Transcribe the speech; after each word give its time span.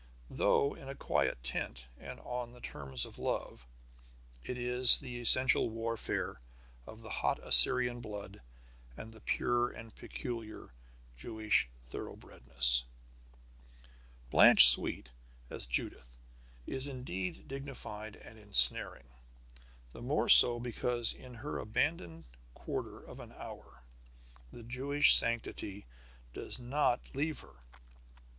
Though 0.31 0.73
in 0.75 0.89
a 0.89 0.95
quiet 0.95 1.43
tent, 1.43 1.85
and 1.99 2.19
on 2.21 2.53
the 2.53 2.59
terms 2.61 3.05
of 3.05 3.19
love, 3.19 3.67
it 4.43 4.57
is 4.57 4.97
the 4.97 5.19
essential 5.21 5.69
warfare 5.69 6.41
of 6.87 7.03
the 7.03 7.11
hot 7.11 7.37
Assyrian 7.45 7.99
blood 8.01 8.41
and 8.97 9.13
the 9.13 9.21
pure 9.21 9.69
and 9.69 9.93
peculiar 9.95 10.73
Jewish 11.15 11.69
thoroughbredness. 11.83 12.85
Blanche 14.31 14.67
Sweet 14.69 15.11
as 15.51 15.67
Judith 15.67 16.17
is 16.65 16.87
indeed 16.87 17.47
dignified 17.47 18.15
and 18.15 18.39
ensnaring, 18.39 19.05
the 19.91 20.01
more 20.01 20.29
so 20.29 20.59
because 20.59 21.13
in 21.13 21.35
her 21.35 21.59
abandoned 21.59 22.23
quarter 22.55 22.99
of 23.03 23.19
an 23.19 23.33
hour 23.33 23.83
the 24.51 24.63
Jewish 24.63 25.13
sanctity 25.13 25.85
does 26.33 26.57
not 26.57 26.99
leave 27.13 27.41
her. 27.41 27.53